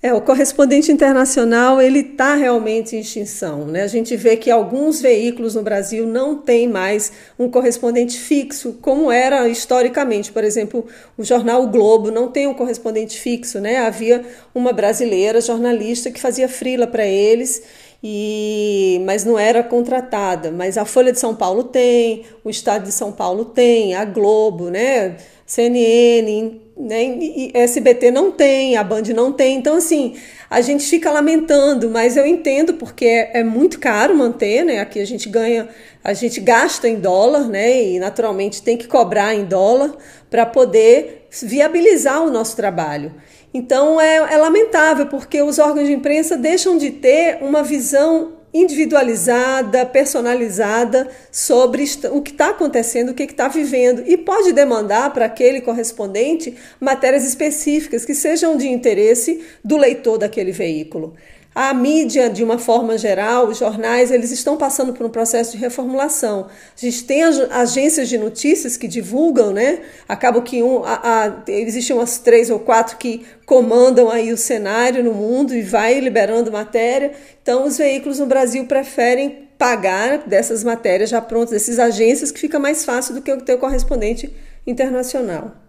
É, 0.00 0.14
o 0.14 0.20
correspondente 0.20 0.92
internacional 0.92 1.82
ele 1.82 1.98
está 1.98 2.36
realmente 2.36 2.94
em 2.94 3.00
extinção. 3.00 3.66
Né? 3.66 3.82
A 3.82 3.88
gente 3.88 4.14
vê 4.16 4.36
que 4.36 4.48
alguns 4.48 5.00
veículos 5.00 5.56
no 5.56 5.62
Brasil 5.62 6.06
não 6.06 6.36
têm 6.36 6.68
mais 6.68 7.10
um 7.36 7.50
correspondente 7.50 8.16
fixo, 8.16 8.78
como 8.80 9.10
era 9.10 9.48
historicamente. 9.48 10.30
Por 10.30 10.44
exemplo, 10.44 10.86
o 11.16 11.24
jornal 11.24 11.64
o 11.64 11.66
Globo 11.66 12.12
não 12.12 12.28
tem 12.28 12.46
um 12.46 12.54
correspondente 12.54 13.18
fixo. 13.18 13.58
Né? 13.58 13.78
Havia 13.78 14.24
uma 14.54 14.72
brasileira 14.72 15.40
jornalista 15.40 16.12
que 16.12 16.20
fazia 16.20 16.48
frila 16.48 16.86
para 16.86 17.04
eles 17.04 17.60
e 18.02 19.02
mas 19.04 19.24
não 19.24 19.38
era 19.38 19.62
contratada. 19.62 20.50
Mas 20.50 20.78
a 20.78 20.84
Folha 20.84 21.12
de 21.12 21.18
São 21.18 21.34
Paulo 21.34 21.64
tem, 21.64 22.24
o 22.44 22.50
Estado 22.50 22.84
de 22.84 22.92
São 22.92 23.12
Paulo 23.12 23.44
tem, 23.44 23.94
a 23.94 24.04
Globo, 24.04 24.70
né? 24.70 25.16
CNN, 25.46 26.60
né? 26.76 27.18
SBT 27.54 28.10
não 28.10 28.30
tem, 28.30 28.76
a 28.76 28.84
Band 28.84 29.02
não 29.14 29.32
tem. 29.32 29.56
Então, 29.56 29.76
assim, 29.76 30.16
a 30.48 30.60
gente 30.60 30.84
fica 30.84 31.10
lamentando, 31.10 31.90
mas 31.90 32.16
eu 32.16 32.26
entendo 32.26 32.74
porque 32.74 33.06
é, 33.06 33.40
é, 33.40 33.44
muito 33.44 33.80
caro 33.80 34.14
manter, 34.14 34.64
né? 34.64 34.80
Aqui 34.80 35.00
a 35.00 35.06
gente 35.06 35.28
ganha, 35.28 35.68
a 36.04 36.12
gente 36.12 36.40
gasta 36.40 36.88
em 36.88 36.96
dólar, 36.96 37.48
né? 37.48 37.82
E 37.82 37.98
naturalmente 37.98 38.62
tem 38.62 38.76
que 38.76 38.86
cobrar 38.86 39.34
em 39.34 39.44
dólar 39.44 39.96
para 40.30 40.46
poder 40.46 41.26
viabilizar 41.42 42.22
o 42.22 42.30
nosso 42.30 42.54
trabalho. 42.54 43.14
Então 43.52 44.00
é, 44.00 44.16
é 44.16 44.36
lamentável, 44.36 45.06
porque 45.06 45.42
os 45.42 45.58
órgãos 45.58 45.86
de 45.86 45.92
imprensa 45.92 46.36
deixam 46.36 46.76
de 46.76 46.90
ter 46.90 47.38
uma 47.40 47.62
visão 47.62 48.38
individualizada, 48.52 49.84
personalizada 49.84 51.08
sobre 51.30 51.84
o 52.10 52.22
que 52.22 52.30
está 52.30 52.50
acontecendo, 52.50 53.10
o 53.10 53.14
que 53.14 53.22
está 53.24 53.46
vivendo 53.46 54.02
e 54.06 54.16
pode 54.16 54.52
demandar 54.52 55.12
para 55.12 55.26
aquele 55.26 55.60
correspondente 55.60 56.56
matérias 56.80 57.26
específicas 57.26 58.04
que 58.04 58.14
sejam 58.14 58.56
de 58.56 58.66
interesse 58.68 59.44
do 59.62 59.76
leitor 59.76 60.18
daquele 60.18 60.52
veículo. 60.52 61.14
A 61.60 61.74
mídia, 61.74 62.30
de 62.30 62.44
uma 62.44 62.56
forma 62.56 62.96
geral, 62.96 63.48
os 63.48 63.58
jornais, 63.58 64.12
eles 64.12 64.30
estão 64.30 64.56
passando 64.56 64.92
por 64.92 65.04
um 65.04 65.10
processo 65.10 65.50
de 65.50 65.58
reformulação. 65.58 66.46
A 66.46 66.80
gente 66.80 67.02
tem 67.02 67.24
agências 67.24 68.08
de 68.08 68.16
notícias 68.16 68.76
que 68.76 68.86
divulgam, 68.86 69.50
né? 69.50 69.80
Acaba 70.08 70.40
que 70.40 70.62
um, 70.62 70.84
a, 70.84 71.00
a, 71.02 71.50
existem 71.50 71.96
umas 71.96 72.18
três 72.18 72.48
ou 72.48 72.60
quatro 72.60 72.96
que 72.96 73.26
comandam 73.44 74.08
aí 74.08 74.32
o 74.32 74.36
cenário 74.36 75.02
no 75.02 75.12
mundo 75.12 75.52
e 75.52 75.60
vai 75.60 75.98
liberando 75.98 76.52
matéria. 76.52 77.10
Então, 77.42 77.66
os 77.66 77.76
veículos 77.76 78.20
no 78.20 78.26
Brasil 78.26 78.64
preferem 78.66 79.48
pagar 79.58 80.28
dessas 80.28 80.62
matérias 80.62 81.10
já 81.10 81.20
prontas, 81.20 81.50
dessas 81.50 81.80
agências, 81.80 82.30
que 82.30 82.38
fica 82.38 82.60
mais 82.60 82.84
fácil 82.84 83.16
do 83.16 83.20
que 83.20 83.32
o 83.32 83.58
correspondente 83.58 84.32
internacional. 84.64 85.67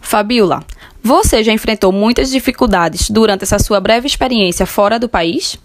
Fabiola, 0.00 0.64
você 1.02 1.42
já 1.42 1.52
enfrentou 1.52 1.92
muitas 1.92 2.30
dificuldades 2.30 3.10
durante 3.10 3.44
essa 3.44 3.58
sua 3.58 3.80
breve 3.80 4.06
experiência 4.06 4.66
fora 4.66 4.98
do 4.98 5.08
país? 5.08 5.58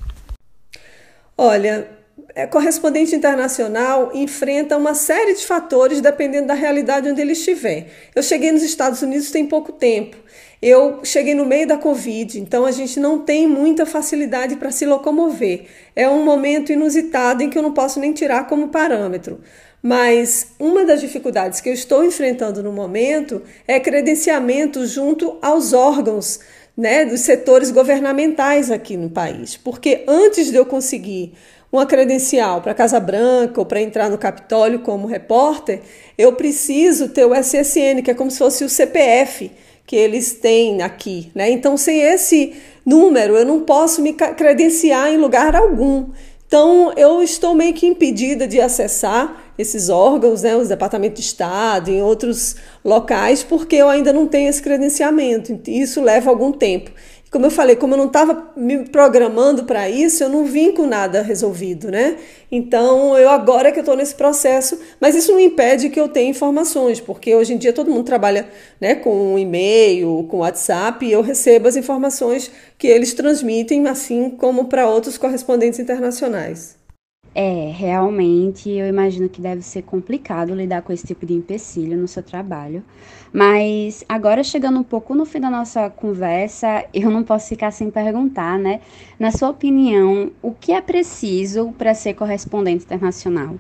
Olha, 1.38 1.88
é, 2.36 2.48
correspondente 2.48 3.16
internacional 3.16 4.12
enfrenta 4.14 4.76
uma 4.78 4.96
série 4.96 5.36
de 5.36 5.46
fatores 5.46 6.02
dependendo 6.02 6.48
da 6.48 6.54
realidade 6.54 7.10
onde 7.10 7.22
ele 7.22 7.34
estiver. 7.34 7.88
Eu 8.16 8.24
cheguei 8.24 8.52
nos 8.52 8.64
Estados 8.64 9.02
Unidos 9.02 9.30
tem 9.30 9.46
pouco 9.46 9.72
tempo. 9.72 10.18
Eu 10.62 11.02
cheguei 11.04 11.36
no 11.36 11.46
meio 11.46 11.68
da 11.68 11.78
Covid, 11.78 12.40
então 12.40 12.66
a 12.66 12.72
gente 12.72 13.00
não 13.00 13.20
tem 13.20 13.46
muita 13.46 13.86
facilidade 13.86 14.56
para 14.56 14.72
se 14.72 14.86
locomover. 14.86 15.66
É 15.96 16.08
um 16.08 16.24
momento 16.24 16.72
inusitado 16.72 17.44
em 17.44 17.50
que 17.50 17.58
eu 17.58 17.62
não 17.62 17.74
posso 17.74 18.00
nem 18.00 18.14
tirar 18.14 18.48
como 18.48 18.70
parâmetro. 18.70 19.42
Mas 19.86 20.48
uma 20.58 20.86
das 20.86 21.02
dificuldades 21.02 21.60
que 21.60 21.68
eu 21.68 21.74
estou 21.74 22.06
enfrentando 22.06 22.64
no 22.64 22.72
momento 22.72 23.42
é 23.68 23.82
credenciamento 23.82 24.88
junto 24.88 25.38
aos 25.42 25.74
órgãos 25.74 26.40
né, 26.76 27.04
dos 27.04 27.20
setores 27.20 27.70
governamentais 27.70 28.72
aqui 28.72 28.96
no 28.96 29.10
país. 29.10 29.58
Porque 29.58 30.06
antes 30.08 30.50
de 30.50 30.56
eu 30.56 30.66
conseguir 30.66 31.34
uma 31.70 31.86
credencial 31.86 32.62
para 32.62 32.74
Casa 32.74 32.98
Branca 32.98 33.60
ou 33.60 33.66
para 33.66 33.82
entrar 33.82 34.10
no 34.10 34.18
Capitólio 34.18 34.80
como 34.80 35.06
repórter, 35.06 35.82
eu 36.18 36.32
preciso 36.32 37.10
ter 37.10 37.26
o 37.26 37.36
SSN, 37.36 38.02
que 38.02 38.12
é 38.12 38.14
como 38.14 38.32
se 38.32 38.38
fosse 38.38 38.64
o 38.64 38.70
CPF 38.70 39.52
que 39.86 39.98
eles 39.98 40.36
têm 40.36 40.82
aqui. 40.82 41.30
Né? 41.36 41.50
Então, 41.50 41.76
sem 41.76 42.00
esse 42.00 42.54
número, 42.86 43.36
eu 43.36 43.46
não 43.46 43.62
posso 43.62 44.02
me 44.02 44.14
credenciar 44.14 45.12
em 45.12 45.18
lugar 45.18 45.58
algum. 45.58 46.06
Então, 46.48 46.94
eu 46.96 47.22
estou 47.22 47.54
meio 47.54 47.74
que 47.74 47.86
impedida 47.86 48.48
de 48.48 48.62
acessar 48.62 49.43
esses 49.58 49.90
órgãos, 49.90 50.42
né, 50.42 50.56
os 50.56 50.68
departamentos 50.68 51.22
de 51.22 51.28
Estado, 51.28 51.90
em 51.90 52.02
outros 52.02 52.56
locais, 52.84 53.44
porque 53.44 53.76
eu 53.76 53.90
ainda 53.90 54.12
não 54.12 54.28
tenho 54.28 54.50
esse 54.50 54.62
credenciamento. 54.62 55.60
Isso 55.68 56.02
leva 56.02 56.30
algum 56.30 56.52
tempo. 56.52 56.92
Como 57.34 57.48
eu 57.48 57.52
falei, 57.52 57.76
como 57.76 57.96
eu 57.96 57.98
não 57.98 58.06
estava 58.06 58.52
me 58.56 58.88
programando 58.90 59.64
para 59.64 59.90
isso, 59.90 60.24
eu 60.24 60.30
não 60.30 60.46
vim 60.46 60.72
com 60.72 60.86
nada 60.86 61.24
resolvido, 61.24 61.90
né? 61.90 62.18
Então, 62.52 63.18
eu 63.18 63.28
agora 63.28 63.72
que 63.72 63.80
eu 63.80 63.82
estou 63.82 63.98
nesse 63.98 64.14
processo, 64.14 64.80
mas 65.02 65.16
isso 65.16 65.32
não 65.32 65.40
impede 65.40 65.90
que 65.90 66.00
eu 66.00 66.08
tenha 66.08 66.30
informações, 66.30 67.02
porque 67.02 67.34
hoje 67.34 67.56
em 67.56 67.58
dia 67.58 67.74
todo 67.74 67.90
mundo 67.90 68.06
trabalha 68.06 68.48
né, 68.80 68.94
com 68.94 69.40
e-mail, 69.40 70.28
com 70.30 70.38
WhatsApp, 70.38 71.04
e 71.04 71.12
eu 71.12 71.24
recebo 71.24 71.68
as 71.68 71.76
informações 71.76 72.52
que 72.78 72.86
eles 72.86 73.16
transmitem, 73.16 73.88
assim 73.88 74.30
como 74.30 74.66
para 74.66 74.88
outros 74.88 75.18
correspondentes 75.18 75.80
internacionais. 75.80 76.83
É, 77.36 77.72
realmente 77.76 78.70
eu 78.70 78.88
imagino 78.88 79.28
que 79.28 79.42
deve 79.42 79.64
ser 79.64 79.82
complicado 79.82 80.54
lidar 80.54 80.84
com 80.84 80.94
esse 80.94 81.06
tipo 81.08 81.26
de 81.26 81.34
empecilho 81.34 81.98
no 81.98 82.08
seu 82.08 82.22
trabalho. 82.22 82.84
Mas 83.32 84.04
agora 84.08 84.44
chegando 84.44 84.80
um 84.80 84.84
pouco 84.84 85.16
no 85.16 85.26
fim 85.26 85.40
da 85.40 85.50
nossa 85.50 85.90
conversa, 85.90 86.86
eu 86.94 87.10
não 87.10 87.24
posso 87.24 87.50
ficar 87.50 87.72
sem 87.72 87.90
perguntar, 87.90 88.60
né? 88.60 88.82
Na 89.18 89.32
sua 89.32 89.50
opinião, 89.50 90.32
o 90.42 90.52
que 90.52 90.72
é 90.72 90.82
preciso 90.82 91.74
para 91.76 91.96
ser 91.96 92.14
correspondente 92.14 92.86
internacional? 92.86 93.56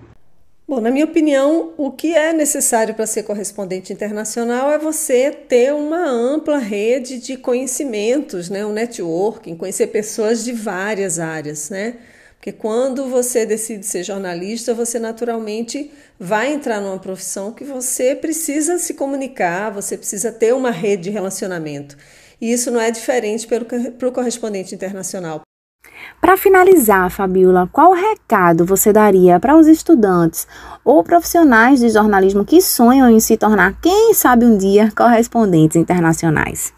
Bom, 0.68 0.80
na 0.80 0.92
minha 0.92 1.06
opinião, 1.06 1.74
o 1.75 1.92
que 1.92 2.15
é 2.15 2.32
necessário 2.32 2.94
para 2.94 3.06
ser 3.06 3.24
correspondente 3.24 3.92
internacional 3.92 4.72
é 4.72 4.77
você 4.77 5.30
ter 5.30 5.74
uma 5.74 6.08
ampla 6.08 6.58
rede 6.58 7.20
de 7.20 7.36
conhecimentos, 7.36 8.50
né? 8.50 8.65
um 8.65 8.72
networking, 8.72 9.56
conhecer 9.56 9.88
pessoas 9.88 10.44
de 10.44 10.53
várias 10.53 11.20
áreas, 11.20 11.70
né? 11.70 11.96
Porque 12.43 12.51
quando 12.51 13.05
você 13.05 13.45
decide 13.45 13.85
ser 13.85 14.03
jornalista, 14.03 14.73
você 14.73 15.00
naturalmente 15.00 15.89
vai 16.19 16.51
entrar 16.51 16.81
numa 16.81 17.00
profissão 17.00 17.53
que 17.53 17.63
você 17.63 18.13
precisa 18.17 18.77
se 18.77 18.95
comunicar, 18.95 19.71
você 19.71 19.97
precisa 19.97 20.29
ter 20.29 20.53
uma 20.53 20.69
rede 20.69 21.03
de 21.03 21.09
relacionamento. 21.09 21.95
E 22.41 22.51
isso 22.51 22.69
não 22.69 22.81
é 22.81 22.91
diferente 22.91 23.47
para 23.47 24.09
o 24.09 24.12
correspondente 24.12 24.75
internacional. 24.75 25.39
Para 26.19 26.35
finalizar, 26.35 27.09
Fabiola, 27.09 27.69
qual 27.71 27.93
recado 27.93 28.65
você 28.65 28.91
daria 28.91 29.39
para 29.39 29.55
os 29.55 29.65
estudantes 29.65 30.45
ou 30.83 31.01
profissionais 31.01 31.79
de 31.79 31.88
jornalismo 31.88 32.43
que 32.43 32.62
sonham 32.62 33.09
em 33.09 33.21
se 33.21 33.38
tornar, 33.38 33.79
quem 33.79 34.13
sabe 34.13 34.43
um 34.45 34.57
dia, 34.57 34.91
correspondentes 34.93 35.77
internacionais? 35.77 36.73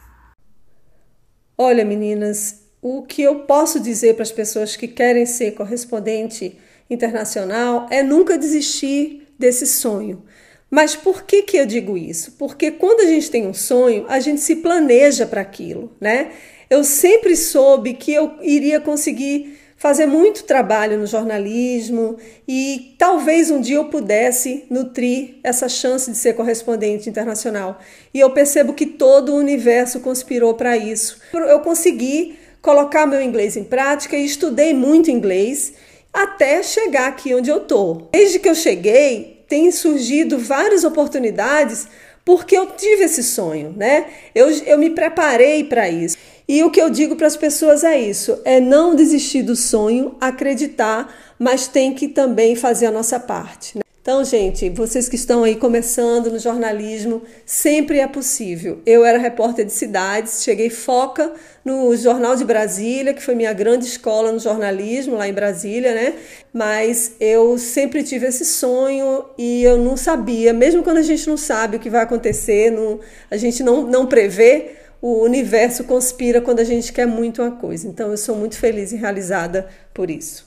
Olha, 1.58 1.84
meninas, 1.84 2.65
o 2.88 3.02
que 3.02 3.24
eu 3.24 3.40
posso 3.46 3.80
dizer 3.80 4.14
para 4.14 4.22
as 4.22 4.32
pessoas 4.32 4.76
que 4.76 4.88
querem 4.88 5.26
ser 5.26 5.56
correspondente 5.56 6.56
internacional 6.88 7.88
é 7.90 8.04
nunca 8.04 8.38
desistir 8.38 9.28
desse 9.40 9.66
sonho. 9.66 10.22
Mas 10.70 10.96
por 10.96 11.24
que, 11.24 11.42
que 11.42 11.58
eu 11.58 11.66
digo 11.66 11.98
isso? 11.98 12.34
Porque 12.34 12.70
quando 12.70 13.00
a 13.00 13.08
gente 13.08 13.32
tem 13.32 13.48
um 13.48 13.56
sonho, 13.56 14.06
a 14.08 14.20
gente 14.20 14.40
se 14.40 14.58
planeja 14.58 15.26
para 15.26 15.42
aquilo, 15.42 15.92
né? 16.00 16.30
Eu 16.70 16.84
sempre 16.84 17.36
soube 17.36 17.96
que 17.96 18.14
eu 18.14 18.36
iria 18.40 18.80
conseguir 18.80 19.58
fazer 19.76 20.06
muito 20.06 20.44
trabalho 20.44 21.00
no 21.00 21.08
jornalismo 21.08 22.18
e 22.48 22.94
talvez 23.00 23.50
um 23.50 23.60
dia 23.60 23.78
eu 23.78 23.86
pudesse 23.86 24.66
nutrir 24.70 25.38
essa 25.44 25.68
chance 25.68 26.12
de 26.12 26.18
ser 26.18 26.34
correspondente 26.34 27.10
internacional. 27.10 27.80
E 28.14 28.20
eu 28.20 28.30
percebo 28.30 28.74
que 28.74 28.86
todo 28.86 29.34
o 29.34 29.38
universo 29.38 30.02
conspirou 30.02 30.54
para 30.54 30.78
isso. 30.78 31.20
Eu 31.34 31.62
consegui 31.62 32.45
colocar 32.66 33.06
meu 33.06 33.22
inglês 33.22 33.56
em 33.56 33.64
prática 33.64 34.18
e 34.18 34.26
estudei 34.26 34.74
muito 34.74 35.12
inglês 35.12 35.74
até 36.12 36.64
chegar 36.64 37.10
aqui 37.10 37.36
onde 37.36 37.48
eu 37.48 37.60
tô. 37.60 38.08
Desde 38.12 38.40
que 38.40 38.50
eu 38.50 38.56
cheguei, 38.56 39.44
tem 39.48 39.72
surgido 39.72 40.40
várias 40.40 40.84
oportunidades 40.84 41.88
porque 42.26 42.58
eu 42.58 42.66
tive 42.72 43.04
esse 43.04 43.22
sonho, 43.22 43.72
né? 43.78 44.08
Eu, 44.34 44.50
eu 44.50 44.80
me 44.80 44.90
preparei 44.90 45.64
para 45.64 45.88
isso. 45.88 46.18
E 46.48 46.64
o 46.64 46.72
que 46.72 46.82
eu 46.82 46.90
digo 46.90 47.16
para 47.16 47.28
as 47.28 47.38
pessoas 47.38 47.84
é 47.84 48.02
isso: 48.02 48.42
é 48.44 48.60
não 48.60 48.96
desistir 48.96 49.44
do 49.44 49.56
sonho, 49.56 50.16
acreditar, 50.20 51.14
mas 51.38 51.68
tem 51.68 51.94
que 51.94 52.08
também 52.08 52.56
fazer 52.56 52.88
a 52.88 52.92
nossa 52.92 53.20
parte. 53.20 53.78
Né? 53.78 53.85
Então, 54.06 54.24
gente, 54.24 54.70
vocês 54.70 55.10
que 55.10 55.16
estão 55.16 55.44
aí 55.44 55.56
começando 55.56 56.30
no 56.30 56.38
jornalismo, 56.38 57.24
sempre 57.44 57.98
é 57.98 58.06
possível. 58.06 58.80
Eu 58.86 59.04
era 59.04 59.18
repórter 59.18 59.66
de 59.66 59.72
cidades, 59.74 60.44
cheguei 60.44 60.70
foca 60.70 61.34
no 61.66 61.96
Jornal 61.96 62.36
de 62.36 62.46
Brasília, 62.46 63.16
que 63.16 63.24
foi 63.24 63.34
minha 63.34 63.52
grande 63.52 63.86
escola 63.86 64.32
no 64.32 64.38
jornalismo 64.38 65.16
lá 65.16 65.28
em 65.28 65.34
Brasília, 65.34 65.96
né? 65.96 66.14
Mas 66.54 67.16
eu 67.20 67.58
sempre 67.58 68.04
tive 68.04 68.28
esse 68.28 68.46
sonho 68.46 69.26
e 69.40 69.64
eu 69.64 69.80
não 69.80 69.98
sabia, 69.98 70.54
mesmo 70.54 70.84
quando 70.84 70.98
a 70.98 71.02
gente 71.02 71.28
não 71.28 71.36
sabe 71.36 71.78
o 71.78 71.80
que 71.80 71.90
vai 71.90 72.04
acontecer, 72.04 72.70
não, 72.70 73.00
a 73.32 73.38
gente 73.38 73.64
não, 73.64 73.88
não 73.88 74.06
prevê, 74.06 74.74
o 75.02 75.24
universo 75.24 75.84
conspira 75.84 76.40
quando 76.40 76.60
a 76.60 76.64
gente 76.64 76.94
quer 76.94 77.08
muito 77.08 77.42
uma 77.42 77.54
coisa. 77.54 77.88
Então 77.88 78.12
eu 78.12 78.18
sou 78.18 78.36
muito 78.36 78.56
feliz 78.56 78.92
e 78.92 78.98
realizada 78.98 79.68
por 79.92 80.12
isso. 80.12 80.46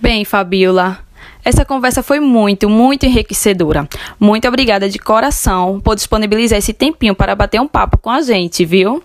Bem, 0.00 0.24
Fabiola, 0.24 1.03
essa 1.44 1.64
conversa 1.64 2.02
foi 2.02 2.20
muito, 2.20 2.68
muito 2.70 3.04
enriquecedora. 3.04 3.88
Muito 4.18 4.48
obrigada 4.48 4.88
de 4.88 4.98
coração 4.98 5.80
por 5.80 5.94
disponibilizar 5.94 6.58
esse 6.58 6.72
tempinho 6.72 7.14
para 7.14 7.34
bater 7.34 7.60
um 7.60 7.68
papo 7.68 7.98
com 7.98 8.10
a 8.10 8.22
gente, 8.22 8.64
viu? 8.64 9.02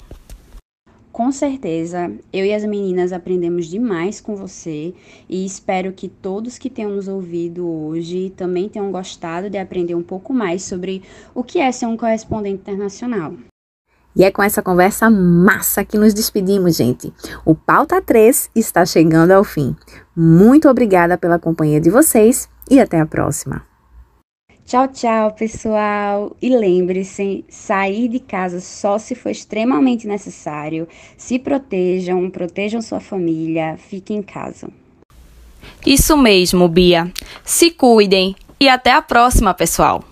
Com 1.12 1.34
certeza, 1.34 2.10
eu 2.32 2.46
e 2.46 2.54
as 2.54 2.64
meninas 2.64 3.12
aprendemos 3.12 3.68
demais 3.68 4.22
com 4.22 4.38
você 4.38 4.94
e 5.28 5.46
espero 5.46 5.92
que 5.92 6.08
todos 6.08 6.58
que 6.58 6.70
tenham 6.70 6.92
nos 6.92 7.10
ouvido 7.10 7.68
hoje 7.68 8.32
também 8.38 8.70
tenham 8.70 8.90
gostado 8.90 9.50
de 9.50 9.58
aprender 9.58 9.96
um 9.96 10.02
pouco 10.02 10.34
mais 10.34 10.64
sobre 10.64 11.02
o 11.36 11.44
que 11.44 11.60
é 11.60 11.70
ser 11.74 11.88
um 11.88 11.98
correspondente 11.98 12.62
internacional. 12.62 13.34
E 14.20 14.24
é 14.26 14.30
com 14.30 14.44
essa 14.44 14.62
conversa 14.62 15.10
massa 15.10 15.86
que 15.86 15.98
nos 15.98 16.14
despedimos, 16.14 16.76
gente. 16.76 17.14
O 17.46 17.56
Pauta 17.56 18.02
3 18.02 18.50
está 18.54 18.86
chegando 18.86 19.32
ao 19.32 19.46
fim. 19.46 19.74
Muito 20.14 20.68
obrigada 20.68 21.18
pela 21.18 21.40
companhia 21.40 21.80
de 21.80 21.90
vocês 21.90 22.50
e 22.70 22.82
até 22.82 23.00
a 23.00 23.06
próxima. 23.06 23.66
Tchau, 24.66 24.90
tchau, 24.90 25.32
pessoal. 25.32 26.36
E 26.42 26.50
lembre-se, 26.50 27.46
sair 27.48 28.10
de 28.10 28.20
casa 28.20 28.60
só 28.60 28.98
se 28.98 29.16
for 29.16 29.30
extremamente 29.30 30.06
necessário. 30.06 30.86
Se 31.16 31.40
protejam, 31.40 32.30
protejam 32.30 32.82
sua 32.82 33.00
família, 33.00 33.78
fiquem 33.78 34.18
em 34.18 34.22
casa. 34.22 34.70
Isso 35.86 36.18
mesmo, 36.18 36.68
Bia. 36.68 37.10
Se 37.46 37.72
cuidem 37.72 38.36
e 38.60 38.68
até 38.68 38.92
a 38.92 39.02
próxima, 39.02 39.54
pessoal. 39.54 40.04